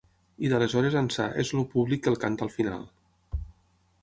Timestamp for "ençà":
1.01-1.27